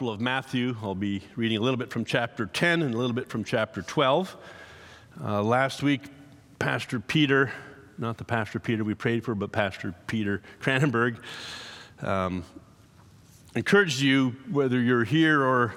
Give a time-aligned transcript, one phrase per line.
[0.00, 0.76] of Matthew.
[0.80, 3.82] I'll be reading a little bit from chapter 10 and a little bit from chapter
[3.82, 4.36] 12.
[5.20, 6.02] Uh, last week,
[6.60, 7.50] Pastor Peter,
[7.98, 11.18] not the Pastor Peter we prayed for, but Pastor Peter Cranenberg,
[12.00, 12.44] um,
[13.56, 15.74] encouraged you, whether you're here or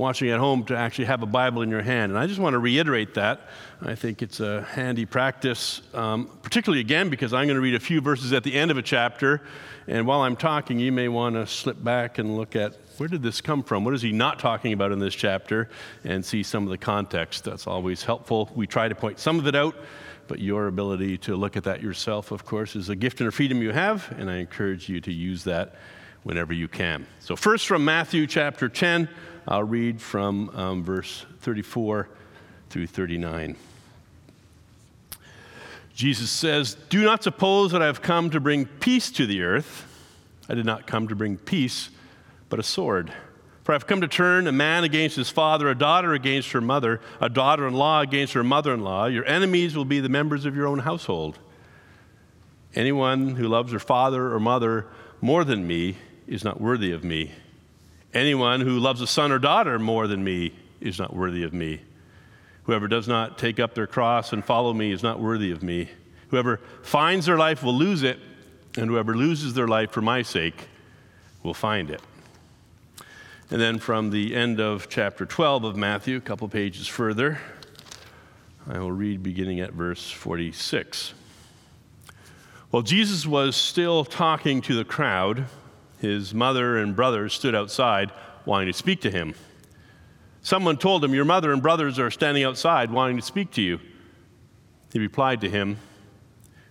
[0.00, 2.10] watching at home, to actually have a Bible in your hand.
[2.10, 3.42] And I just want to reiterate that.
[3.82, 7.80] I think it's a handy practice, um, particularly again because I'm going to read a
[7.80, 9.42] few verses at the end of a chapter.
[9.86, 13.22] And while I'm talking, you may want to slip back and look at where did
[13.22, 13.84] this come from?
[13.84, 15.68] What is he not talking about in this chapter?
[16.02, 17.44] And see some of the context.
[17.44, 18.50] That's always helpful.
[18.54, 19.74] We try to point some of it out,
[20.28, 23.32] but your ability to look at that yourself, of course, is a gift and a
[23.32, 25.74] freedom you have, and I encourage you to use that
[26.22, 27.06] whenever you can.
[27.18, 29.08] So, first from Matthew chapter 10,
[29.48, 32.08] I'll read from um, verse 34
[32.68, 33.56] through 39.
[35.94, 39.86] Jesus says, Do not suppose that I have come to bring peace to the earth.
[40.48, 41.90] I did not come to bring peace
[42.50, 43.12] but a sword.
[43.62, 47.00] For I've come to turn a man against his father, a daughter against her mother,
[47.20, 49.06] a daughter in law against her mother in law.
[49.06, 51.38] Your enemies will be the members of your own household.
[52.74, 54.86] Anyone who loves her father or mother
[55.20, 55.96] more than me
[56.30, 57.32] is not worthy of me.
[58.14, 61.80] Anyone who loves a son or daughter more than me is not worthy of me.
[62.64, 65.90] Whoever does not take up their cross and follow me is not worthy of me.
[66.28, 68.20] Whoever finds their life will lose it,
[68.78, 70.68] and whoever loses their life for my sake
[71.42, 72.00] will find it.
[73.50, 77.40] And then from the end of chapter 12 of Matthew, a couple pages further,
[78.68, 81.14] I will read beginning at verse 46.
[82.70, 85.46] While Jesus was still talking to the crowd,
[86.00, 88.10] his mother and brothers stood outside
[88.46, 89.34] wanting to speak to him.
[90.42, 93.78] Someone told him, Your mother and brothers are standing outside wanting to speak to you.
[94.92, 95.76] He replied to him,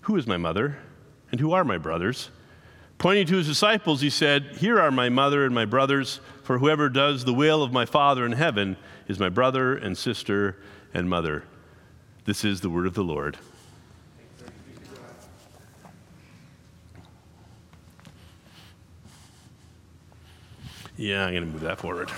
[0.02, 0.77] Who is my mother
[1.31, 2.30] and who are my brothers?
[2.97, 6.89] Pointing to his disciples, he said, Here are my mother and my brothers, for whoever
[6.89, 8.75] does the will of my Father in heaven
[9.08, 10.58] is my brother and sister
[10.93, 11.43] and mother.
[12.25, 13.38] This is the word of the Lord.
[20.99, 22.11] Yeah, I'm going to move that forward.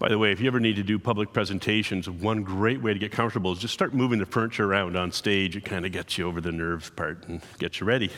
[0.00, 2.98] By the way, if you ever need to do public presentations, one great way to
[2.98, 5.56] get comfortable is just start moving the furniture around on stage.
[5.56, 8.10] It kind of gets you over the nerves part and gets you ready.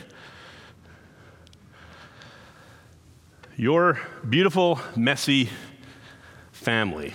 [3.55, 5.49] Your beautiful, messy
[6.51, 7.13] family.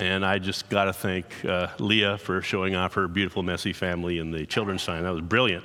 [0.00, 4.20] And I just got to thank uh, Leah for showing off her beautiful, messy family
[4.20, 5.02] in the children's sign.
[5.02, 5.64] That was brilliant.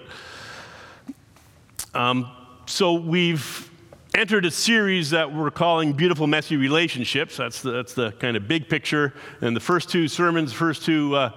[1.93, 2.31] Um,
[2.65, 3.69] so we've
[4.15, 7.37] entered a series that we're calling Beautiful Messy Relationships.
[7.37, 9.13] That's the, that's the kind of big picture.
[9.41, 11.31] And the first two sermons, first two uh,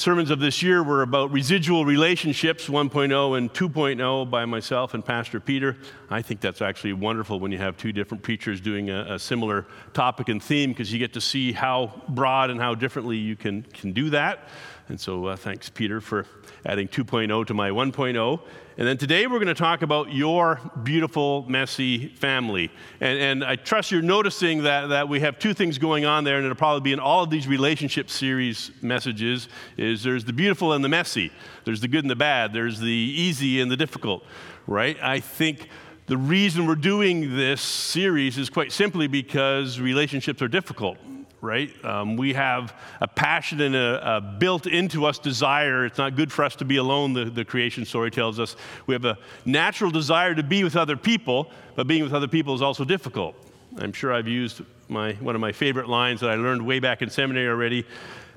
[0.00, 5.40] sermons of this year were about residual relationships 1.0 and 2.0 by myself and Pastor
[5.40, 5.76] Peter.
[6.08, 9.66] I think that's actually wonderful when you have two different preachers doing a, a similar
[9.92, 13.60] topic and theme because you get to see how broad and how differently you can,
[13.62, 14.48] can do that.
[14.90, 16.26] And so uh, thanks, Peter, for
[16.66, 18.40] adding 2.0 to my 1.0.
[18.76, 22.72] And then today we're going to talk about your beautiful, messy family.
[23.00, 26.38] And, and I trust you're noticing that, that we have two things going on there,
[26.38, 30.72] and it'll probably be in all of these relationship series messages, is there's the beautiful
[30.72, 31.30] and the messy.
[31.64, 32.52] There's the good and the bad.
[32.52, 34.24] There's the easy and the difficult,
[34.66, 35.00] right?
[35.00, 35.68] I think
[36.06, 40.98] the reason we're doing this series is quite simply because relationships are difficult
[41.40, 41.72] right?
[41.84, 45.86] Um, we have a passion and a, a, built into us desire.
[45.86, 48.56] It's not good for us to be alone, the, the creation story tells us.
[48.86, 52.54] We have a natural desire to be with other people, but being with other people
[52.54, 53.34] is also difficult.
[53.78, 57.02] I'm sure I've used my, one of my favorite lines that I learned way back
[57.02, 57.86] in seminary already.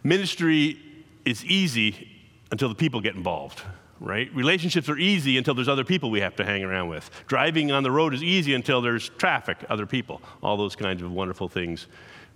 [0.04, 0.78] Ministry
[1.26, 2.10] is easy
[2.52, 3.62] until the people get involved
[4.00, 4.34] right?
[4.36, 7.10] Relationships are easy until there's other people we have to hang around with.
[7.28, 11.14] Driving on the road is easy until there's traffic, other people, all those kinds of
[11.14, 11.88] wonderful things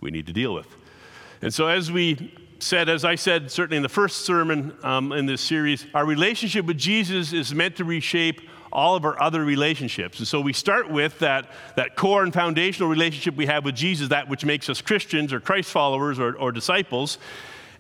[0.02, 0.68] we need to deal with.
[1.42, 5.26] And so, as we said, as I said, certainly in the first sermon um, in
[5.26, 8.42] this series, our relationship with Jesus is meant to reshape
[8.72, 10.20] all of our other relationships.
[10.20, 14.10] And so we start with that, that core and foundational relationship we have with Jesus,
[14.10, 17.18] that which makes us Christians or Christ followers or, or disciples.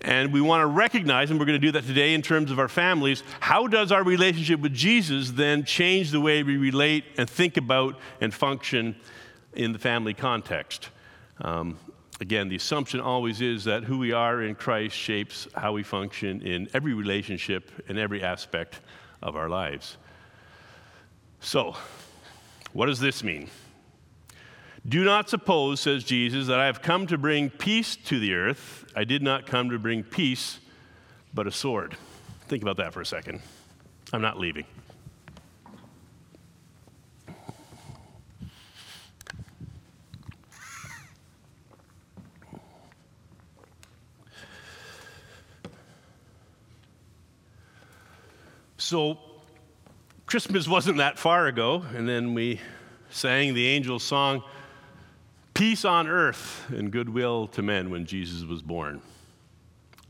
[0.01, 2.59] And we want to recognize, and we're going to do that today in terms of
[2.59, 7.30] our families, how does our relationship with Jesus then change the way we relate and
[7.30, 8.95] think about and function
[9.53, 10.89] in the family context?
[11.42, 11.77] Um,
[12.19, 16.42] again, the assumption always is that who we are in Christ shapes how we function
[16.42, 18.80] in every relationship and every aspect
[19.22, 19.98] of our lives.
[21.40, 21.75] So,
[22.74, 23.50] what does this mean?
[24.88, 28.86] Do not suppose, says Jesus, that I have come to bring peace to the earth.
[28.96, 30.60] I did not come to bring peace,
[31.34, 31.98] but a sword.
[32.48, 33.42] Think about that for a second.
[34.14, 34.66] I'm not leaving.
[48.89, 49.18] So,
[50.28, 52.62] Christmas wasn't that far ago, and then we
[53.10, 54.44] sang the angel song,
[55.54, 59.01] Peace on Earth and Goodwill to Men, when Jesus was born.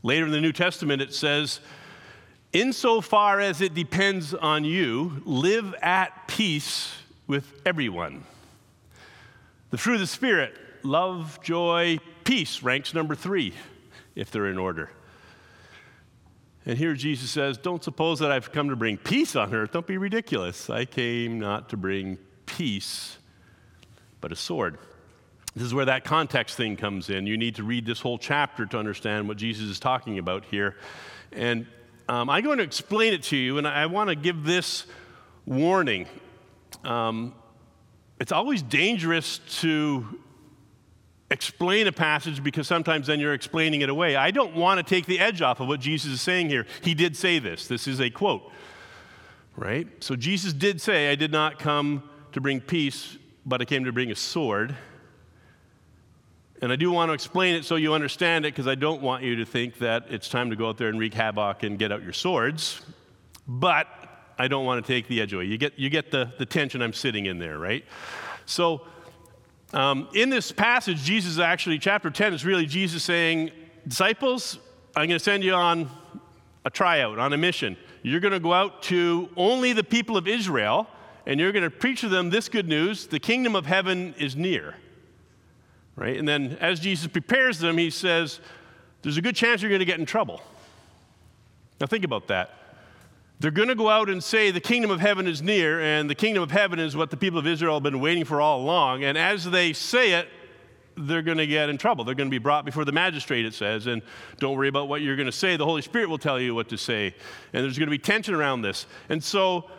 [0.04, 1.58] Later in the New Testament, it says,
[2.52, 6.94] Insofar as it depends on you, live at peace
[7.26, 8.22] with everyone.
[9.70, 10.54] The fruit of the Spirit,
[10.84, 13.54] love, joy, peace, ranks number three,
[14.14, 14.88] if they're in order.
[16.68, 19.72] And here Jesus says, Don't suppose that I've come to bring peace on earth.
[19.72, 20.68] Don't be ridiculous.
[20.68, 23.16] I came not to bring peace,
[24.20, 24.76] but a sword.
[25.54, 27.26] This is where that context thing comes in.
[27.26, 30.76] You need to read this whole chapter to understand what Jesus is talking about here.
[31.32, 31.66] And
[32.06, 34.84] um, I'm going to explain it to you, and I want to give this
[35.46, 36.06] warning.
[36.84, 37.34] Um,
[38.20, 40.20] it's always dangerous to
[41.30, 44.16] explain a passage because sometimes then you're explaining it away.
[44.16, 46.66] I don't want to take the edge off of what Jesus is saying here.
[46.82, 47.66] He did say this.
[47.66, 48.50] This is a quote,
[49.56, 49.86] right?
[50.02, 53.92] So Jesus did say, I did not come to bring peace, but I came to
[53.92, 54.74] bring a sword.
[56.60, 59.22] And I do want to explain it so you understand it because I don't want
[59.22, 61.92] you to think that it's time to go out there and wreak havoc and get
[61.92, 62.80] out your swords.
[63.46, 63.86] But
[64.38, 65.44] I don't want to take the edge away.
[65.44, 67.84] You get, you get the, the tension I'm sitting in there, right?
[68.46, 68.82] So,
[69.74, 73.50] um, in this passage, Jesus actually, chapter 10 is really Jesus saying,
[73.86, 74.58] Disciples,
[74.96, 75.90] I'm going to send you on
[76.64, 77.76] a tryout, on a mission.
[78.02, 80.86] You're going to go out to only the people of Israel,
[81.26, 84.36] and you're going to preach to them this good news the kingdom of heaven is
[84.36, 84.74] near.
[85.96, 86.16] Right?
[86.16, 88.40] And then as Jesus prepares them, he says,
[89.02, 90.40] There's a good chance you're going to get in trouble.
[91.80, 92.57] Now, think about that.
[93.40, 96.14] They're going to go out and say the kingdom of heaven is near, and the
[96.14, 99.04] kingdom of heaven is what the people of Israel have been waiting for all along.
[99.04, 100.28] And as they say it,
[100.96, 102.04] they're going to get in trouble.
[102.04, 103.86] They're going to be brought before the magistrate, it says.
[103.86, 104.02] And
[104.38, 105.56] don't worry about what you're going to say.
[105.56, 107.14] The Holy Spirit will tell you what to say.
[107.52, 108.86] And there's going to be tension around this.
[109.08, 109.70] And so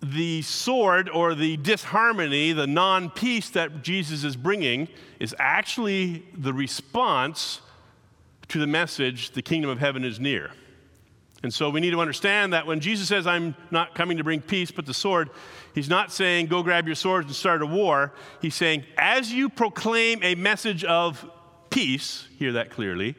[0.00, 4.88] the sword or the disharmony, the non peace that Jesus is bringing,
[5.18, 7.60] is actually the response
[8.48, 10.52] to the message the kingdom of heaven is near.
[11.42, 14.40] And so we need to understand that when Jesus says, I'm not coming to bring
[14.40, 15.30] peace but the sword,
[15.74, 18.12] he's not saying, go grab your swords and start a war.
[18.42, 21.24] He's saying, as you proclaim a message of
[21.70, 23.14] peace, hear that clearly,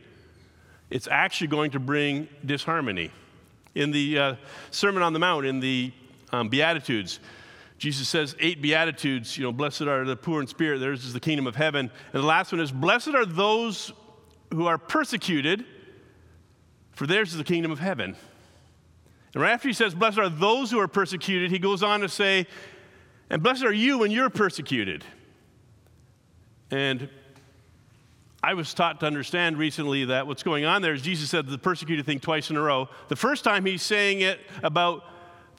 [0.89, 3.12] it's actually going to bring disharmony.
[3.75, 4.36] In the uh,
[4.71, 5.94] Sermon on the Mount, in the
[6.33, 7.19] um, Beatitudes,
[7.77, 11.19] Jesus says eight Beatitudes, you know, blessed are the poor in spirit, theirs is the
[11.21, 11.89] kingdom of heaven.
[12.12, 13.94] And the last one is, blessed are those
[14.51, 15.63] who are persecuted
[17.00, 18.13] for theirs is the kingdom of heaven.
[19.34, 22.10] And right after he says, Blessed are those who are persecuted, he goes on to
[22.10, 22.46] say,
[23.30, 25.06] And blessed are you when you're persecuted.
[26.72, 27.07] And
[28.44, 31.57] I was taught to understand recently that what's going on there is Jesus said the
[31.57, 32.90] persecuted thing twice in a row.
[33.07, 35.06] The first time he's saying it about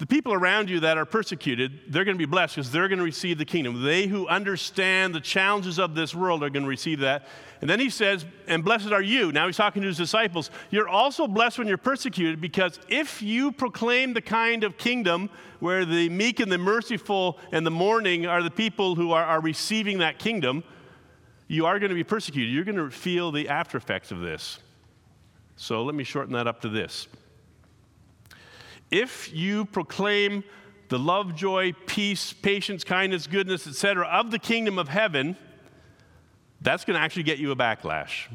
[0.00, 3.00] the people around you that are persecuted, they're going to be blessed because they're going
[3.00, 3.82] to receive the kingdom.
[3.82, 7.26] They who understand the challenges of this world are going to receive that.
[7.61, 9.31] And then he says, And blessed are you.
[9.31, 10.50] Now he's talking to his disciples.
[10.70, 15.84] You're also blessed when you're persecuted because if you proclaim the kind of kingdom where
[15.84, 19.98] the meek and the merciful and the mourning are the people who are, are receiving
[19.98, 20.65] that kingdom,
[21.46, 22.55] you are going to be persecuted.
[22.55, 24.60] You're going to feel the after effects of this.
[25.56, 27.06] So let me shorten that up to this.
[28.91, 30.44] If you proclaim
[30.89, 35.37] the love, joy, peace, patience, kindness, goodness, etc., of the kingdom of heaven,
[36.61, 38.27] that's going to actually get you a backlash.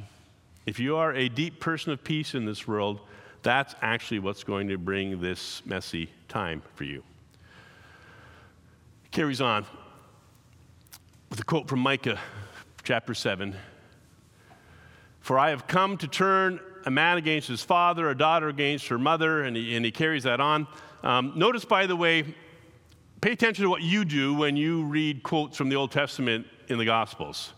[0.65, 3.01] If you are a deep person of peace in this world,
[3.43, 7.03] that's actually what's going to bring this messy time for you.
[9.11, 9.65] Carries on
[11.29, 12.19] with a quote from Micah
[12.83, 13.55] chapter 7
[15.19, 18.97] For I have come to turn a man against his father, a daughter against her
[18.97, 20.67] mother, and he, and he carries that on.
[21.03, 22.23] Um, notice, by the way,
[23.21, 26.77] pay attention to what you do when you read quotes from the Old Testament in
[26.77, 27.53] the Gospels.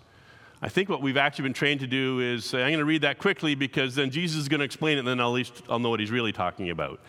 [0.62, 3.04] I think what we've actually been trained to do is say, I'm going to read
[3.04, 5.80] that quickly because then Jesus is going to explain it, and then at least I'll
[5.80, 7.00] know what he's really talking about,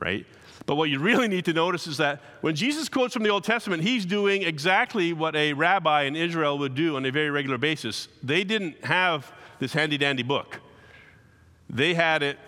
[0.00, 0.26] right?
[0.66, 3.44] But what you really need to notice is that when Jesus quotes from the Old
[3.44, 7.58] Testament, he's doing exactly what a rabbi in Israel would do on a very regular
[7.58, 8.08] basis.
[8.22, 10.60] They didn't have this handy dandy book.
[11.72, 12.38] They had it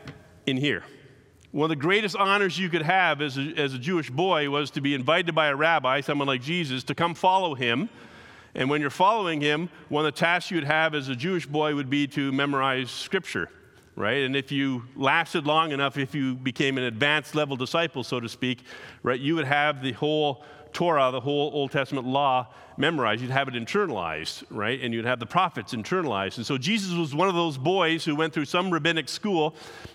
[0.46, 0.82] in here.
[1.52, 4.70] One of the greatest honors you could have as a, as a Jewish boy was
[4.72, 7.88] to be invited by a rabbi, someone like Jesus, to come follow him.
[8.54, 11.74] And when you're following him, one of the tasks you'd have as a Jewish boy
[11.74, 13.48] would be to memorize scripture.
[13.96, 14.22] right?
[14.22, 18.28] And if you lasted long enough, if you became an advanced level disciple, so to
[18.28, 18.64] speak,
[19.02, 23.20] right, you would have the whole Torah, the whole Old Testament law memorized.
[23.22, 24.80] You'd have it internalized, right?
[24.80, 26.38] And you'd have the prophets internalized.
[26.38, 29.54] And so Jesus was one of those boys who went through some rabbinic school.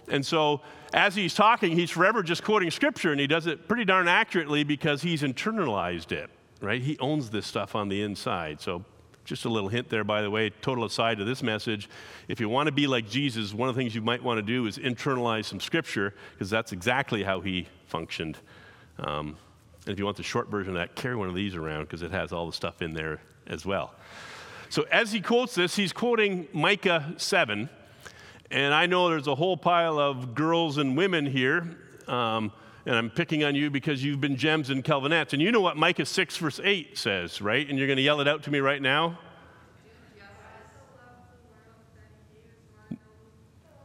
[0.10, 0.62] And so
[0.94, 4.64] as he's talking, he's forever just quoting scripture, and he does it pretty darn accurately
[4.64, 6.30] because he's internalized it,
[6.62, 6.82] right?
[6.82, 8.62] He owns this stuff on the inside.
[8.62, 8.86] So
[9.26, 11.90] just a little hint there, by the way, total aside to this message.
[12.30, 14.42] If you want to be like Jesus, one of the things you might want to
[14.42, 18.38] do is internalize some scripture, because that's exactly how he functioned.
[19.00, 19.36] Um,
[19.88, 22.02] and if you want the short version of that, carry one of these around, because
[22.02, 23.94] it has all the stuff in there as well.
[24.70, 27.70] So as he quotes this, he's quoting Micah 7.
[28.52, 31.78] And I know there's a whole pile of girls and women here.
[32.08, 32.52] Um,
[32.86, 35.34] and I'm picking on you because you've been gems and Calvinettes.
[35.34, 37.68] And you know what Micah 6, verse 8 says, right?
[37.68, 39.20] And you're going to yell it out to me right now?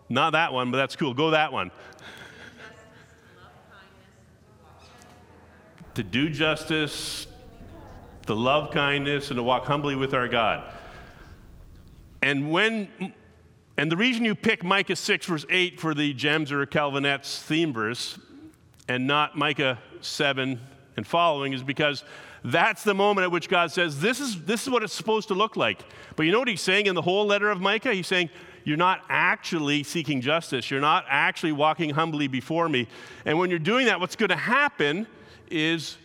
[0.08, 1.14] Not that one, but that's cool.
[1.14, 1.70] Go that one.
[5.94, 7.26] To do justice,
[8.26, 10.64] to love kindness, and to walk humbly with our God.
[12.22, 13.14] And when
[13.76, 17.72] and the reason you pick Micah 6, verse 8 for the Gems or Calvinettes theme
[17.72, 18.18] verse
[18.86, 20.60] and not Micah 7
[20.96, 22.04] and following is because
[22.44, 25.34] that's the moment at which God says, this is, this is what it's supposed to
[25.34, 25.80] look like.
[26.16, 27.94] But you know what he's saying in the whole letter of Micah?
[27.94, 28.30] He's saying,
[28.64, 30.70] You're not actually seeking justice.
[30.70, 32.88] You're not actually walking humbly before me.
[33.24, 35.06] And when you're doing that, what's going to happen
[35.52, 35.96] is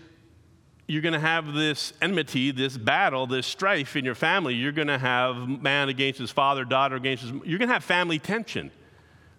[0.87, 4.53] you're going to have this enmity, this battle, this strife in your family.
[4.53, 7.31] You're going to have man against his father, daughter against his.
[7.31, 8.71] You're going to have family tension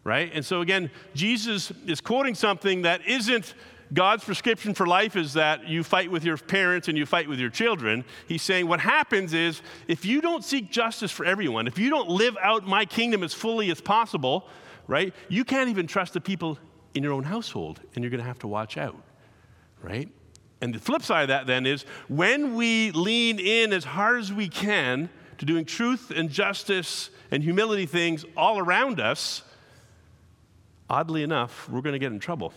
[0.09, 0.31] right?
[0.33, 3.55] And so again, Jesus is quoting something that isn't
[3.93, 7.39] God's prescription for life is that you fight with your parents and you fight with
[7.39, 8.05] your children.
[8.27, 12.09] He's saying what happens is if you don't seek justice for everyone, if you don't
[12.09, 14.47] live out my kingdom as fully as possible,
[14.87, 15.15] right?
[15.29, 16.59] You can't even trust the people
[16.95, 18.97] in your own household and you're going to have to watch out,
[19.83, 20.09] right?
[20.61, 24.33] And the flip side of that then is when we lean in as hard as
[24.33, 25.09] we can
[25.39, 29.43] to doing truth and justice and humility things all around us,
[30.91, 32.53] oddly enough, we're going to get in trouble.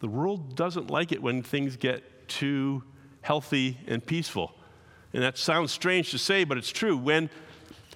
[0.00, 2.82] The world doesn't like it when things get too
[3.20, 4.54] healthy and peaceful.
[5.12, 6.96] And that sounds strange to say, but it's true.
[6.96, 7.30] When,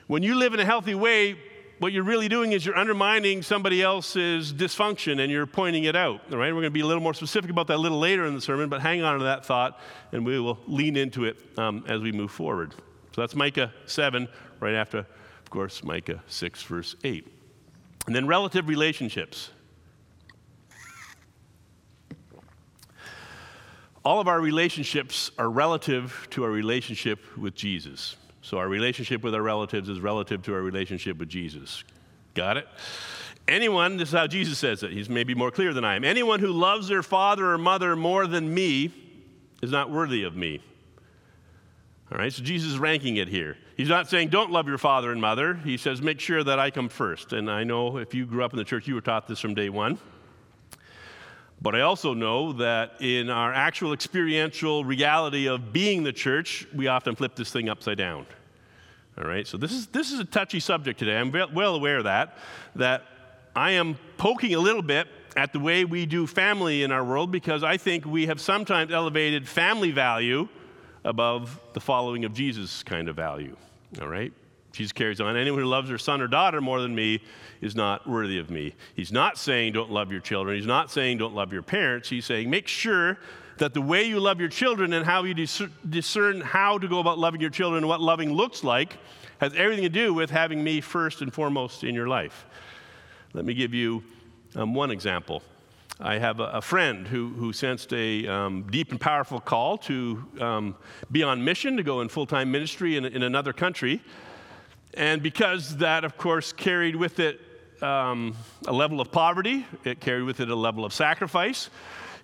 [0.07, 1.37] when you live in a healthy way,
[1.79, 6.21] what you're really doing is you're undermining somebody else's dysfunction and you're pointing it out.
[6.33, 8.27] All right, we're going to be a little more specific about that a little later
[8.27, 9.81] in the sermon, but hang on to that thought
[10.13, 12.75] and we will lean into it um, as we move forward.
[13.15, 14.29] So that's Micah 7,
[14.61, 17.27] right after, of course, Micah 6, verse 8.
[18.07, 19.51] And then relative relationships.
[24.05, 28.17] all of our relationships are relative to our relationship with Jesus.
[28.49, 31.85] So our relationship with our relatives is relative to our relationship with Jesus.
[32.33, 32.67] Got it?
[33.47, 36.03] Anyone, this is how Jesus says it, he's maybe more clear than I am.
[36.03, 38.91] Anyone who loves their father or mother more than me
[39.61, 40.63] is not worthy of me.
[42.11, 43.59] All right, so Jesus is ranking it here.
[43.77, 45.53] He's not saying don't love your father and mother.
[45.53, 47.35] He says make sure that I come first.
[47.35, 49.55] And I know if you grew up in the church, you were taught this from
[49.55, 49.99] day one.
[51.61, 56.87] But I also know that in our actual experiential reality of being the church, we
[56.87, 58.25] often flip this thing upside down.
[59.21, 61.17] All right, so this is, this is a touchy subject today.
[61.17, 62.39] I'm well aware of that,
[62.77, 63.05] that
[63.57, 67.33] I am poking a little bit at the way we do family in our world
[67.33, 70.49] because I think we have sometimes elevated family value
[71.05, 73.57] above the following of Jesus kind of value.
[74.01, 74.33] All right?
[74.73, 75.37] Jesus carries on.
[75.37, 77.23] Anyone who loves their son or daughter more than me
[77.61, 78.75] is not worthy of me.
[78.95, 80.57] He's not saying don't love your children.
[80.57, 82.09] He's not saying don't love your parents.
[82.09, 83.19] He's saying make sure
[83.59, 87.19] that the way you love your children and how you discern how to go about
[87.19, 88.97] loving your children and what loving looks like
[89.41, 92.47] has everything to do with having me first and foremost in your life.
[93.35, 94.03] Let me give you
[94.55, 95.43] um, one example.
[96.01, 100.25] I have a, a, friend who, who sensed a um, deep and powerful call to
[100.41, 100.77] um,
[101.11, 104.01] be on mission, to go in full time ministry in, in another country.
[104.95, 107.41] And because that, of course, carried with it
[107.83, 108.35] um,
[108.67, 111.71] a level of poverty, it carried with it a level of sacrifice,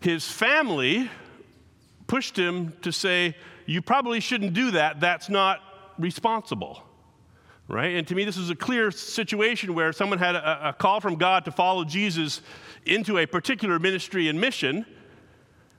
[0.00, 1.10] his family
[2.06, 5.00] pushed him to say, You probably shouldn't do that.
[5.00, 5.60] That's not
[5.98, 6.82] responsible.
[7.66, 7.96] Right?
[7.96, 11.16] And to me, this is a clear situation where someone had a, a call from
[11.16, 12.42] God to follow Jesus
[12.84, 14.84] into a particular ministry and mission.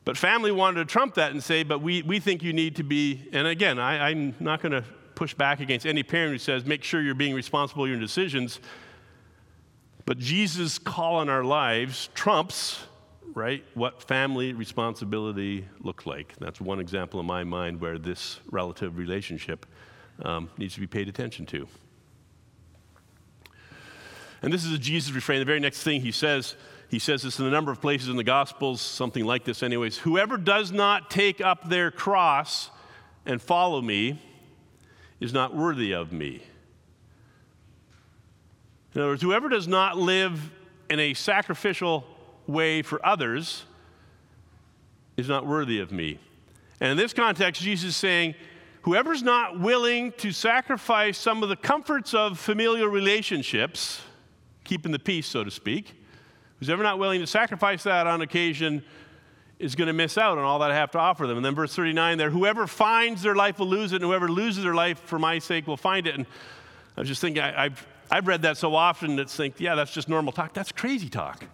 [0.03, 2.83] But family wanted to trump that and say, but we, we think you need to
[2.83, 4.83] be, and again, I, I'm not going to
[5.15, 8.59] push back against any parent who says, make sure you're being responsible for your decisions.
[10.05, 12.79] But Jesus' call on our lives trumps,
[13.33, 16.35] right, what family responsibility looks like.
[16.37, 19.65] That's one example in my mind where this relative relationship
[20.23, 21.67] um, needs to be paid attention to.
[24.41, 25.39] And this is a Jesus refrain.
[25.39, 26.55] The very next thing he says,
[26.87, 29.97] he says this in a number of places in the Gospels, something like this, anyways.
[29.97, 32.69] Whoever does not take up their cross
[33.25, 34.21] and follow me
[35.19, 36.41] is not worthy of me.
[38.93, 40.51] In other words, whoever does not live
[40.89, 42.05] in a sacrificial
[42.47, 43.65] way for others
[45.17, 46.19] is not worthy of me.
[46.79, 48.35] And in this context, Jesus is saying,
[48.81, 54.01] whoever's not willing to sacrifice some of the comforts of familial relationships,
[54.63, 55.93] keeping the peace, so to speak,
[56.59, 58.83] who's ever not willing to sacrifice that on occasion
[59.57, 61.37] is going to miss out on all that I have to offer them.
[61.37, 64.63] And then verse 39 there, whoever finds their life will lose it, and whoever loses
[64.63, 66.15] their life for my sake will find it.
[66.15, 66.25] And
[66.97, 69.91] I was just thinking, I, have I've read that so often that think, yeah, that's
[69.91, 70.53] just normal talk.
[70.53, 71.45] That's crazy talk.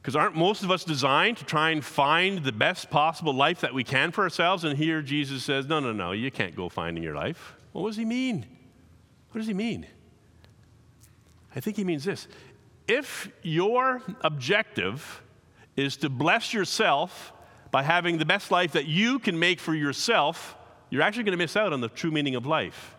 [0.00, 3.72] Because aren't most of us designed to try and find the best possible life that
[3.72, 4.64] we can for ourselves?
[4.64, 7.54] And here Jesus says, no, no, no, you can't go finding your life.
[7.72, 8.44] What does he mean?
[9.30, 9.86] What does he mean?
[11.56, 12.28] I think he means this.
[12.86, 15.22] If your objective
[15.76, 17.32] is to bless yourself
[17.70, 20.56] by having the best life that you can make for yourself,
[20.90, 22.94] you're actually going to miss out on the true meaning of life.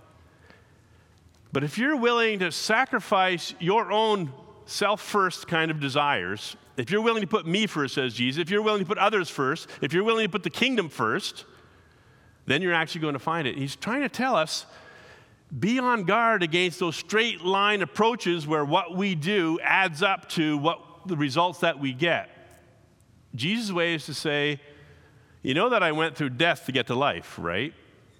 [1.53, 4.33] But if you're willing to sacrifice your own
[4.65, 8.49] self first kind of desires, if you're willing to put me first, says Jesus, if
[8.49, 11.45] you're willing to put others first, if you're willing to put the kingdom first,
[12.45, 13.57] then you're actually going to find it.
[13.57, 14.65] He's trying to tell us
[15.57, 20.57] be on guard against those straight line approaches where what we do adds up to
[20.57, 22.29] what the results that we get.
[23.35, 24.59] Jesus' way is to say,
[25.43, 27.73] You know that I went through death to get to life, right?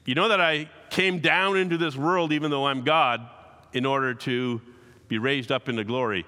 [0.06, 3.28] You know that I came down into this world, even though I'm God,
[3.74, 4.62] in order to
[5.08, 6.26] be raised up into glory.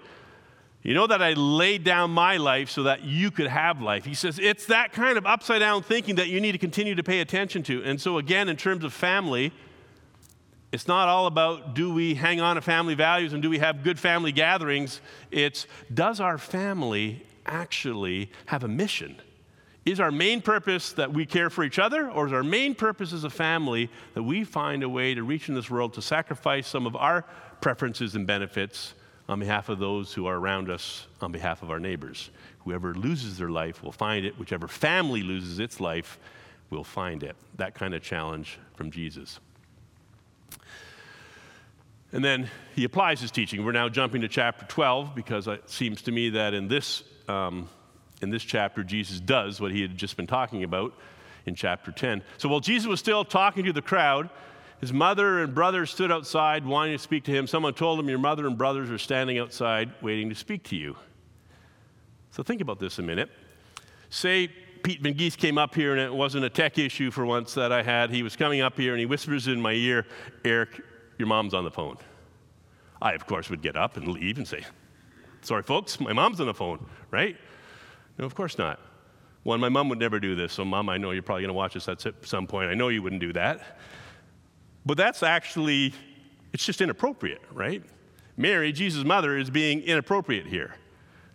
[0.83, 4.05] You know that I laid down my life so that you could have life.
[4.05, 7.03] He says it's that kind of upside down thinking that you need to continue to
[7.03, 7.83] pay attention to.
[7.83, 9.51] And so, again, in terms of family,
[10.71, 13.83] it's not all about do we hang on to family values and do we have
[13.83, 15.01] good family gatherings.
[15.29, 19.15] It's does our family actually have a mission?
[19.85, 23.13] Is our main purpose that we care for each other, or is our main purpose
[23.13, 26.67] as a family that we find a way to reach in this world to sacrifice
[26.67, 27.23] some of our
[27.61, 28.93] preferences and benefits
[29.29, 32.31] on behalf of those who are around us, on behalf of our neighbors?
[32.65, 34.37] Whoever loses their life will find it.
[34.37, 36.19] Whichever family loses its life
[36.69, 37.37] will find it.
[37.55, 39.39] That kind of challenge from Jesus.
[42.11, 43.63] And then he applies his teaching.
[43.63, 47.69] We're now jumping to chapter 12 because it seems to me that in this um,
[48.21, 50.93] in this chapter, Jesus does what he had just been talking about
[51.45, 52.23] in chapter 10.
[52.37, 54.29] So while Jesus was still talking to the crowd,
[54.81, 57.47] his mother and brothers stood outside wanting to speak to him.
[57.47, 60.95] Someone told him, Your mother and brothers are standing outside waiting to speak to you.
[62.31, 63.29] So think about this a minute.
[64.09, 64.49] Say
[64.83, 67.71] Pete Van Geese came up here and it wasn't a tech issue for once that
[67.71, 68.11] I had.
[68.11, 70.05] He was coming up here and he whispers in my ear,
[70.45, 70.81] Eric,
[71.17, 71.97] your mom's on the phone.
[73.01, 74.63] I, of course, would get up and leave and say,
[75.47, 77.37] Sorry, folks, my mom's on the phone, right?
[78.17, 78.81] No, of course not.
[79.43, 81.53] One, my mom would never do this, so mom, I know you're probably going to
[81.53, 82.69] watch this at some point.
[82.69, 83.77] I know you wouldn't do that.
[84.85, 85.93] But that's actually,
[86.51, 87.81] it's just inappropriate, right?
[88.35, 90.75] Mary, Jesus' mother, is being inappropriate here.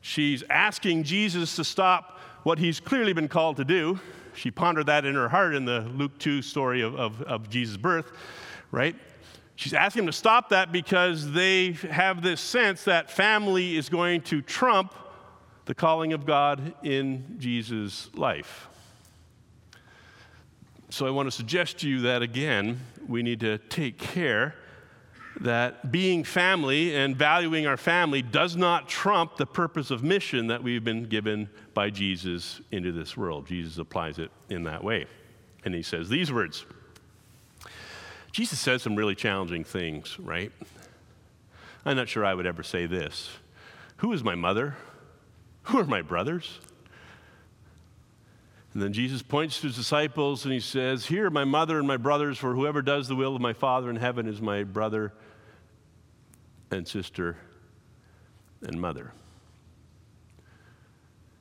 [0.02, 3.98] She's asking Jesus to stop what he's clearly been called to do.
[4.34, 7.78] She pondered that in her heart in the Luke 2 story of, of, of Jesus'
[7.78, 8.12] birth,
[8.72, 8.94] right?
[9.62, 14.22] She's asking him to stop that because they have this sense that family is going
[14.22, 14.92] to trump
[15.66, 18.66] the calling of God in Jesus' life.
[20.90, 24.56] So I want to suggest to you that again, we need to take care
[25.42, 30.60] that being family and valuing our family does not trump the purpose of mission that
[30.60, 33.46] we've been given by Jesus into this world.
[33.46, 35.06] Jesus applies it in that way.
[35.64, 36.66] And he says these words
[38.32, 40.50] Jesus says some really challenging things, right?
[41.84, 43.30] I'm not sure I would ever say this
[43.98, 44.76] Who is my mother?
[45.64, 46.58] Who are my brothers?
[48.72, 51.86] And then Jesus points to his disciples and he says, Here are my mother and
[51.86, 55.12] my brothers, for whoever does the will of my Father in heaven is my brother
[56.70, 57.36] and sister
[58.62, 59.12] and mother.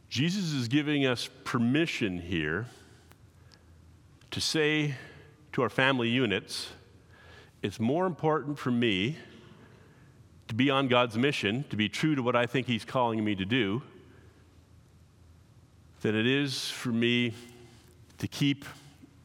[0.10, 2.66] Jesus is giving us permission here
[4.32, 4.96] to say
[5.54, 6.68] to our family units,
[7.62, 9.18] it's more important for me
[10.48, 13.36] to be on God's mission, to be true to what I think He's calling me
[13.36, 13.82] to do,
[16.02, 17.34] than it is for me
[18.18, 18.66] to keep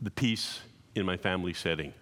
[0.01, 0.61] the peace
[0.95, 1.93] in my family setting.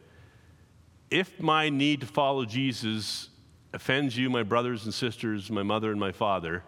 [1.10, 3.30] If my need to follow Jesus
[3.72, 6.62] offends you, my brothers and sisters, my mother and my father,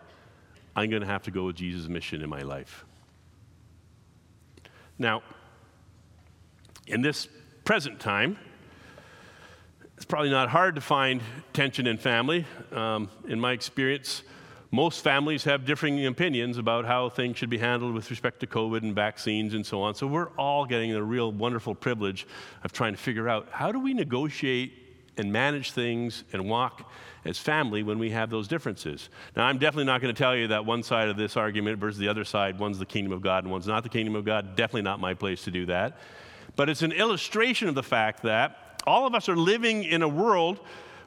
[0.74, 2.84] I'm going to have to go with Jesus' mission in my life.
[4.98, 5.22] Now,
[6.86, 7.28] in this
[7.64, 8.38] present time,
[9.96, 11.22] It's probably not hard to find
[11.54, 12.44] tension in family.
[12.70, 14.22] Um, in my experience,
[14.70, 18.82] most families have differing opinions about how things should be handled with respect to COVID
[18.82, 19.94] and vaccines and so on.
[19.94, 22.26] So we're all getting the real wonderful privilege
[22.62, 24.74] of trying to figure out how do we negotiate
[25.16, 26.90] and manage things and walk
[27.24, 29.08] as family when we have those differences.
[29.34, 31.98] Now, I'm definitely not going to tell you that one side of this argument versus
[31.98, 34.56] the other side, one's the kingdom of God and one's not the kingdom of God.
[34.56, 35.96] Definitely not my place to do that.
[36.54, 40.08] But it's an illustration of the fact that all of us are living in a
[40.08, 40.60] world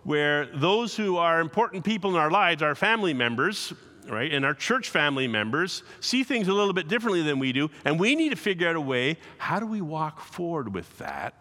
[0.04, 3.74] where those who are important people in our lives, our family members,
[4.08, 7.70] right, and our church family members, see things a little bit differently than we do,
[7.86, 11.36] and we need to figure out a way how do we walk forward with that?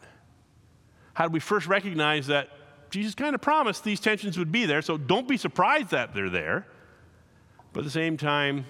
[1.14, 2.50] How do we first recognize that
[2.90, 6.30] Jesus kind of promised these tensions would be there, so don't be surprised that they're
[6.30, 6.66] there.
[7.72, 8.64] But at the same time,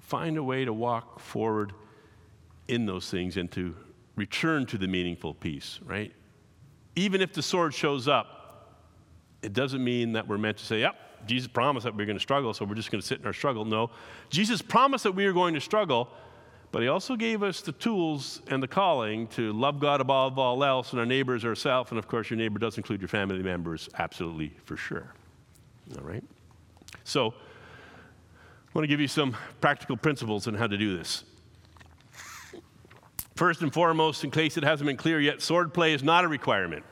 [0.00, 1.72] find a way to walk forward
[2.68, 3.74] in those things and to
[4.16, 6.12] return to the meaningful peace, right?
[6.96, 8.36] Even if the sword shows up,
[9.42, 12.16] it doesn't mean that we're meant to say, yep, Jesus promised that we are going
[12.16, 13.64] to struggle, so we're just going to sit in our struggle.
[13.64, 13.90] No,
[14.30, 16.08] Jesus promised that we are going to struggle,
[16.72, 20.62] but he also gave us the tools and the calling to love God above all
[20.64, 21.90] else and our neighbors ourselves.
[21.90, 25.12] And of course, your neighbor does include your family members, absolutely for sure.
[25.96, 26.24] All right?
[27.04, 31.24] So, I want to give you some practical principles on how to do this.
[33.36, 36.28] First and foremost, in case it hasn't been clear yet, sword play is not a
[36.28, 36.84] requirement.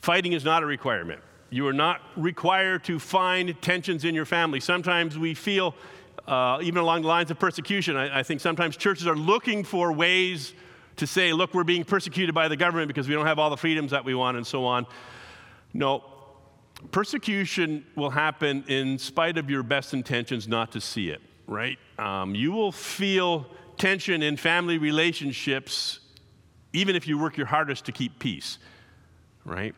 [0.00, 1.20] Fighting is not a requirement.
[1.48, 4.60] You are not required to find tensions in your family.
[4.60, 5.74] Sometimes we feel
[6.28, 7.96] uh, even along the lines of persecution.
[7.96, 10.52] I, I think sometimes churches are looking for ways
[10.96, 13.56] to say, look, we're being persecuted by the government because we don't have all the
[13.56, 14.86] freedoms that we want and so on.
[15.72, 16.04] No,
[16.90, 21.78] persecution will happen in spite of your best intentions not to see it, right?
[21.98, 23.46] Um, you will feel
[23.80, 26.00] tension in family relationships
[26.72, 28.58] even if you work your hardest to keep peace,
[29.44, 29.74] right?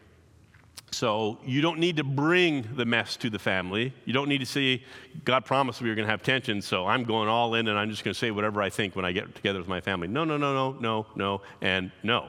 [0.91, 3.95] So you don't need to bring the mess to the family.
[4.05, 4.83] You don't need to say,
[5.25, 7.89] God promised we were going to have tension, so I'm going all in and I'm
[7.89, 10.09] just going to say whatever I think when I get together with my family.
[10.09, 12.29] No, no, no, no, no, no, and no,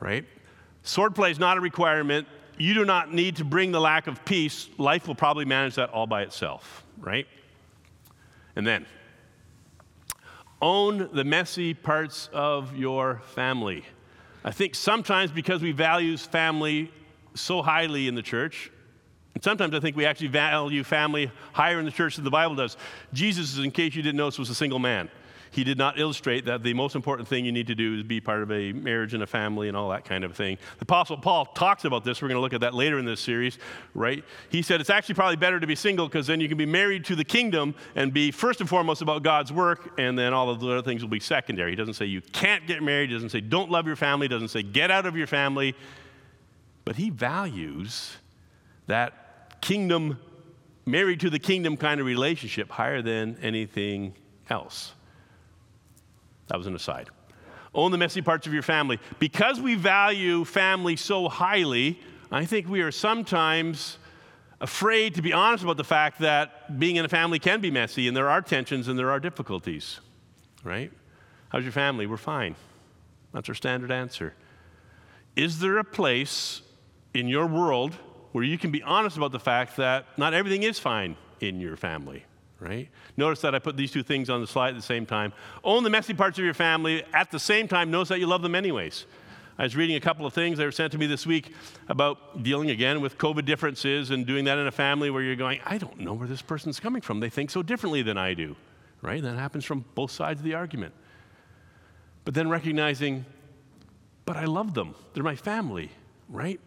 [0.00, 0.24] right?
[0.84, 2.26] Swordplay is not a requirement.
[2.58, 4.68] You do not need to bring the lack of peace.
[4.78, 7.28] Life will probably manage that all by itself, right?
[8.56, 8.86] And then,
[10.64, 13.84] own the messy parts of your family.
[14.42, 16.90] I think sometimes because we value family
[17.34, 18.70] so highly in the church.
[19.34, 22.54] And sometimes I think we actually value family higher in the church than the Bible
[22.54, 22.78] does.
[23.12, 25.10] Jesus, in case you didn't notice, was a single man.
[25.54, 28.20] He did not illustrate that the most important thing you need to do is be
[28.20, 30.58] part of a marriage and a family and all that kind of thing.
[30.78, 32.20] The Apostle Paul talks about this.
[32.20, 33.58] We're going to look at that later in this series,
[33.94, 34.24] right?
[34.48, 37.04] He said it's actually probably better to be single because then you can be married
[37.04, 40.58] to the kingdom and be first and foremost about God's work, and then all of
[40.58, 41.70] the other things will be secondary.
[41.70, 44.30] He doesn't say you can't get married, he doesn't say don't love your family, he
[44.30, 45.76] doesn't say get out of your family.
[46.84, 48.16] But he values
[48.88, 50.18] that kingdom,
[50.84, 54.14] married to the kingdom kind of relationship higher than anything
[54.50, 54.94] else.
[56.48, 57.10] That was an aside.
[57.74, 59.00] Own the messy parts of your family.
[59.18, 63.98] Because we value family so highly, I think we are sometimes
[64.60, 68.08] afraid to be honest about the fact that being in a family can be messy
[68.08, 70.00] and there are tensions and there are difficulties,
[70.62, 70.92] right?
[71.48, 72.06] How's your family?
[72.06, 72.54] We're fine.
[73.32, 74.34] That's our standard answer.
[75.36, 76.62] Is there a place
[77.12, 77.94] in your world
[78.32, 81.76] where you can be honest about the fact that not everything is fine in your
[81.76, 82.24] family,
[82.64, 82.88] right?
[83.16, 85.32] Notice that I put these two things on the slide at the same time.
[85.62, 87.04] Own the messy parts of your family.
[87.12, 89.04] At the same time, notice that you love them anyways.
[89.58, 91.52] I was reading a couple of things that were sent to me this week
[91.88, 95.60] about dealing again with COVID differences and doing that in a family where you're going,
[95.64, 97.20] I don't know where this person's coming from.
[97.20, 98.56] They think so differently than I do,
[99.02, 99.22] right?
[99.22, 100.94] That happens from both sides of the argument.
[102.24, 103.26] But then recognizing,
[104.24, 104.96] but I love them.
[105.12, 105.90] They're my family,
[106.28, 106.58] right?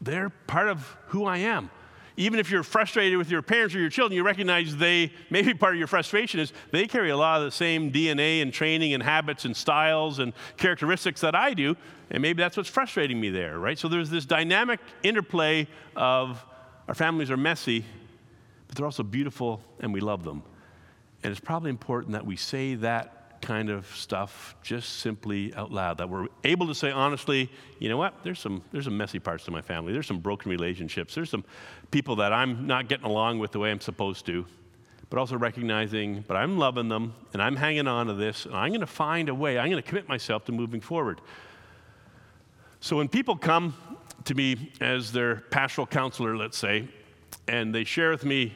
[0.00, 1.70] they're part of who I am.
[2.18, 5.74] Even if you're frustrated with your parents or your children, you recognize they, maybe part
[5.74, 9.00] of your frustration is they carry a lot of the same DNA and training and
[9.00, 11.76] habits and styles and characteristics that I do,
[12.10, 13.78] and maybe that's what's frustrating me there, right?
[13.78, 16.44] So there's this dynamic interplay of
[16.88, 17.84] our families are messy,
[18.66, 20.42] but they're also beautiful and we love them.
[21.22, 23.17] And it's probably important that we say that
[23.48, 25.96] kind of stuff just simply out loud.
[25.96, 29.46] That we're able to say honestly, you know what, there's some, there's some messy parts
[29.46, 29.94] to my family.
[29.94, 31.14] There's some broken relationships.
[31.14, 31.44] There's some
[31.90, 34.44] people that I'm not getting along with the way I'm supposed to.
[35.08, 38.68] But also recognizing, but I'm loving them and I'm hanging on to this and I'm
[38.68, 39.58] going to find a way.
[39.58, 41.22] I'm going to commit myself to moving forward.
[42.80, 43.74] So when people come
[44.24, 46.86] to me as their pastoral counselor, let's say,
[47.46, 48.54] and they share with me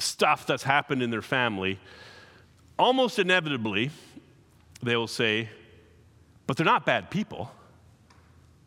[0.00, 1.78] stuff that's happened in their family,
[2.78, 3.90] almost inevitably,
[4.82, 5.48] they will say,
[6.46, 7.50] but they're not bad people.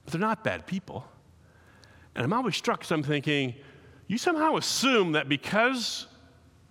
[0.05, 1.05] But they're not bad people.
[2.15, 3.55] And I'm always struck because I'm thinking,
[4.07, 6.07] you somehow assume that because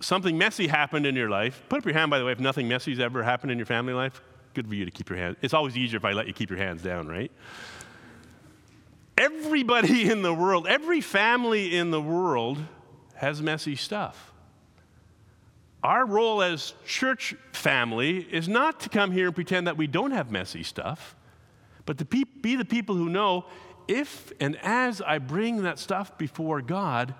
[0.00, 2.68] something messy happened in your life, put up your hand, by the way, if nothing
[2.68, 4.20] messy's ever happened in your family life,
[4.55, 5.37] good for you to keep your hands.
[5.42, 7.31] It's always easier if I let you keep your hands down, right?
[9.16, 12.59] Everybody in the world, every family in the world
[13.14, 14.30] has messy stuff.
[15.83, 20.11] Our role as church family is not to come here and pretend that we don't
[20.11, 21.16] have messy stuff,
[21.87, 23.47] but to be, be the people who know
[23.88, 27.14] if and as I bring that stuff before God,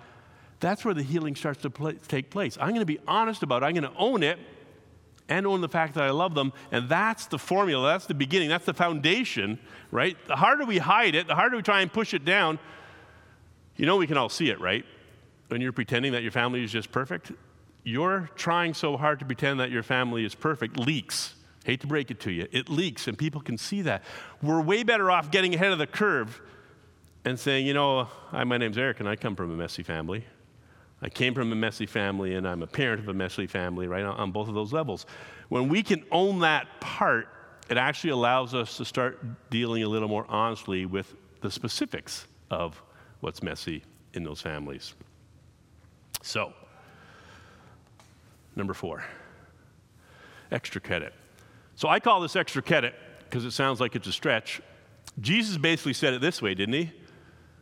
[0.61, 2.59] that's where the healing starts to play, take place.
[2.61, 4.39] I'm going to be honest about it, I'm going to own it
[5.29, 6.53] and own the fact that I love them.
[6.71, 9.59] And that's the formula, that's the beginning, that's the foundation,
[9.91, 10.17] right?
[10.27, 12.59] The harder we hide it, the harder we try and push it down,
[13.77, 14.85] you know we can all see it, right?
[15.49, 17.33] When you're pretending that your family is just perfect,
[17.85, 21.35] you're trying so hard to pretend that your family is perfect leaks.
[21.65, 22.47] Hate to break it to you.
[22.53, 24.03] It leaks, and people can see that.
[24.43, 26.41] We're way better off getting ahead of the curve
[27.25, 30.25] and saying, you know, my name's Eric, and I come from a messy family.
[31.03, 34.05] I came from a messy family and I'm a parent of a messy family, right,
[34.05, 35.07] on both of those levels.
[35.49, 37.29] When we can own that part,
[37.71, 42.83] it actually allows us to start dealing a little more honestly with the specifics of
[43.21, 44.95] what's messy in those families.
[46.23, 46.53] So,
[48.57, 49.05] number four,
[50.51, 51.13] extra credit.
[51.77, 54.61] So I call this extra credit because it sounds like it's a stretch.
[55.21, 56.93] Jesus basically said it this way, didn't he?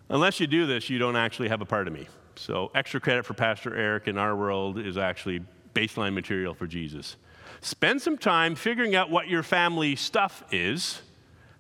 [0.09, 2.09] Unless you do this, you don't actually have a part of me.
[2.37, 5.40] So, extra credit for Pastor Eric in our world is actually
[5.74, 7.16] baseline material for Jesus.
[7.61, 11.03] Spend some time figuring out what your family stuff is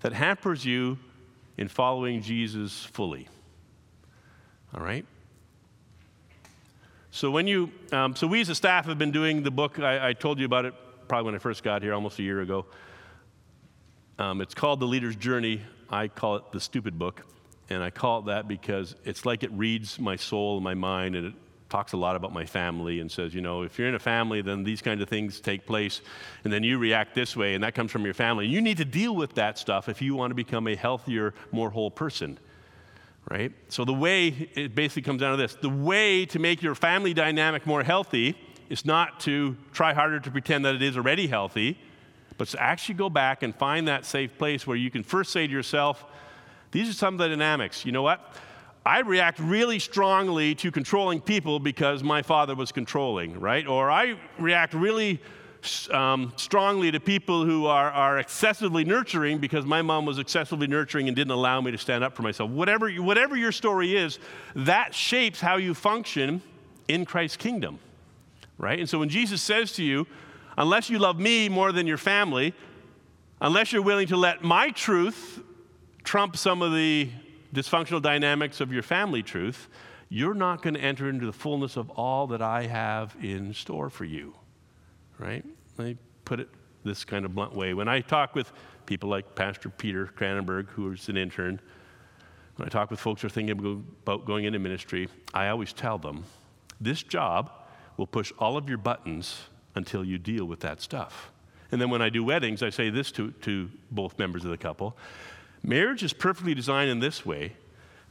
[0.00, 0.98] that hampers you
[1.56, 3.28] in following Jesus fully.
[4.74, 5.04] All right?
[7.18, 10.10] So, when you, um, so we as a staff have been doing the book, I,
[10.10, 10.74] I, told you about it
[11.08, 12.64] probably when I first got here almost a year ago.
[14.20, 15.60] Um, it's called The Leader's Journey.
[15.90, 17.26] I call it the stupid book.
[17.70, 21.16] And I call it that because it's like it reads my soul and my mind,
[21.16, 21.34] and it
[21.68, 24.40] talks a lot about my family and says, you know, if you're in a family,
[24.40, 26.02] then these kind of things take place,
[26.44, 28.46] and then you react this way, and that comes from your family.
[28.46, 31.70] You need to deal with that stuff if you want to become a healthier, more
[31.70, 32.38] whole person.
[33.30, 33.52] Right?
[33.68, 37.12] So the way it basically comes down to this the way to make your family
[37.12, 38.36] dynamic more healthy
[38.70, 41.78] is not to try harder to pretend that it is already healthy,
[42.36, 45.46] but to actually go back and find that safe place where you can first say
[45.46, 46.04] to yourself,
[46.70, 47.84] these are some of the dynamics.
[47.84, 48.34] You know what?
[48.84, 53.66] I react really strongly to controlling people because my father was controlling, right?
[53.66, 55.20] Or I react really
[55.90, 61.08] um, strongly to people who are, are excessively nurturing because my mom was excessively nurturing
[61.08, 62.50] and didn't allow me to stand up for myself.
[62.50, 64.18] Whatever, whatever your story is,
[64.54, 66.42] that shapes how you function
[66.86, 67.78] in Christ's kingdom,
[68.56, 68.78] right?
[68.78, 70.06] And so when Jesus says to you,
[70.56, 72.54] unless you love me more than your family,
[73.40, 75.40] unless you're willing to let my truth
[76.04, 77.10] trump some of the
[77.54, 79.68] dysfunctional dynamics of your family truth,
[80.08, 83.90] you're not going to enter into the fullness of all that I have in store
[83.90, 84.34] for you.
[85.18, 85.44] Right?
[85.76, 86.48] Let me put it
[86.84, 87.74] this kind of blunt way.
[87.74, 88.52] When I talk with
[88.86, 91.60] people like Pastor Peter Cranenberg, who's an intern,
[92.56, 95.98] when I talk with folks who are thinking about going into ministry, I always tell
[95.98, 96.24] them
[96.80, 97.50] this job
[97.96, 99.42] will push all of your buttons
[99.74, 101.30] until you deal with that stuff.
[101.70, 104.56] And then when I do weddings, I say this to, to both members of the
[104.56, 104.96] couple
[105.62, 107.52] Marriage is perfectly designed in this way.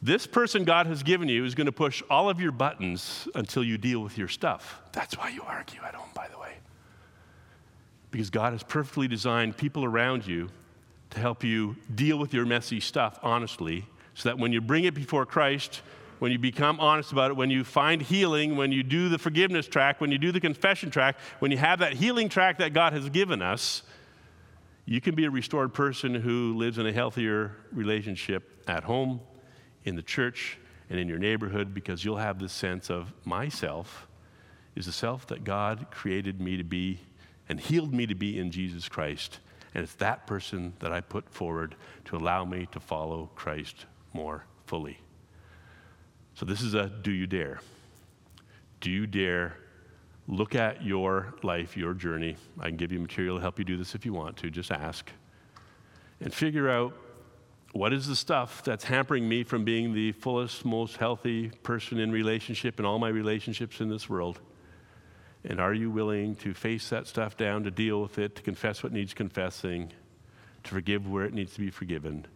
[0.01, 3.63] This person God has given you is going to push all of your buttons until
[3.63, 4.81] you deal with your stuff.
[4.91, 6.53] That's why you argue at home, by the way.
[8.11, 10.49] Because God has perfectly designed people around you
[11.11, 14.93] to help you deal with your messy stuff honestly, so that when you bring it
[14.93, 15.81] before Christ,
[16.19, 19.67] when you become honest about it, when you find healing, when you do the forgiveness
[19.67, 22.93] track, when you do the confession track, when you have that healing track that God
[22.93, 23.83] has given us,
[24.85, 29.19] you can be a restored person who lives in a healthier relationship at home,
[29.83, 30.57] in the church,
[30.89, 34.07] and in your neighborhood because you'll have this sense of myself
[34.75, 36.99] is the self that God created me to be
[37.49, 39.39] and healed me to be in Jesus Christ.
[39.73, 44.45] And it's that person that I put forward to allow me to follow Christ more
[44.65, 44.99] fully.
[46.33, 47.59] So, this is a do you dare?
[48.79, 49.57] Do you dare
[50.27, 52.35] look at your life, your journey.
[52.59, 54.49] I can give you material to help you do this if you want to.
[54.49, 55.09] Just ask.
[56.19, 56.93] And figure out
[57.71, 62.11] what is the stuff that's hampering me from being the fullest, most healthy person in
[62.11, 64.39] relationship in all my relationships in this world?
[65.49, 68.83] And are you willing to face that stuff down, to deal with it, to confess
[68.83, 69.91] what needs confessing,
[70.65, 72.27] to forgive where it needs to be forgiven,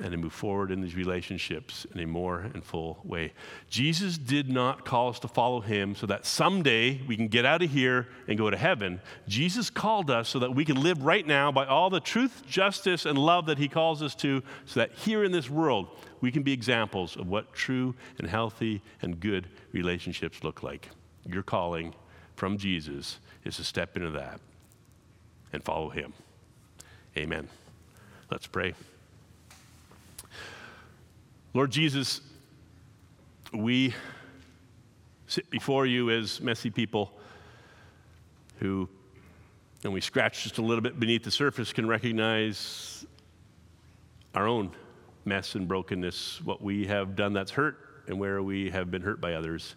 [0.00, 3.32] and to move forward in these relationships in a more and full way.
[3.68, 7.62] Jesus did not call us to follow him so that someday we can get out
[7.62, 9.00] of here and go to heaven.
[9.26, 13.06] Jesus called us so that we can live right now by all the truth, justice,
[13.06, 15.88] and love that he calls us to, so that here in this world
[16.20, 20.90] we can be examples of what true and healthy and good relationships look like.
[21.24, 21.94] Your calling
[22.36, 24.40] from Jesus is to step into that
[25.52, 26.12] and follow him.
[27.16, 27.48] Amen.
[28.30, 28.74] Let's pray.
[31.54, 32.20] Lord Jesus,
[33.52, 33.94] we
[35.26, 37.12] sit before you as messy people
[38.60, 38.88] who,
[39.82, 43.06] and we scratch just a little bit beneath the surface, can recognize
[44.34, 44.70] our own
[45.24, 49.20] mess and brokenness, what we have done that's hurt, and where we have been hurt
[49.20, 49.74] by others.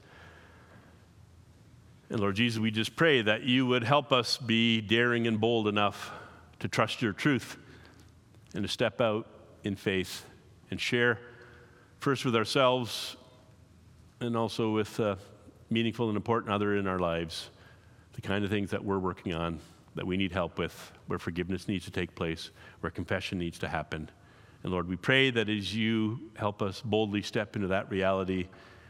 [2.10, 5.67] And Lord Jesus, we just pray that you would help us be daring and bold
[5.67, 6.12] enough
[6.60, 7.58] to trust your truth
[8.56, 9.28] and to step out
[9.63, 10.26] in faith
[10.72, 11.19] and share
[12.00, 13.15] first with ourselves
[14.22, 15.19] and also with a
[15.69, 17.52] meaningful and important other in our lives,
[18.13, 19.60] the kind of things that we're working on
[19.93, 23.67] that we need help with, where forgiveness needs to take place, where confession needs to
[23.67, 24.10] happen.
[24.63, 28.48] And Lord, we pray that as you help us boldly step into that reality,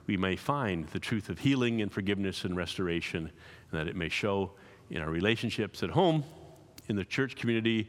[0.10, 3.30] we may find the truth of healing and forgiveness and restoration,
[3.72, 4.50] and that it may show
[4.89, 6.24] in our relationships at home,
[6.88, 7.88] in the church community,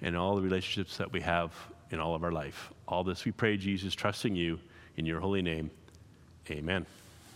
[0.00, 1.52] and all the relationships that we have
[1.90, 2.72] in all of our life.
[2.88, 4.58] All this we pray, Jesus, trusting you
[4.96, 5.70] in your holy name.
[6.50, 6.86] Amen.